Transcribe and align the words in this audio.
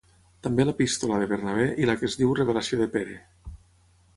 També 0.45 0.63
l'epístola 0.65 1.19
de 1.23 1.27
Bernabé 1.33 1.67
i 1.83 1.91
la 1.91 1.97
que 2.01 2.09
es 2.09 2.17
diu 2.23 2.33
Revelació 2.41 2.81
de 2.81 2.89
Pere. 2.97 3.19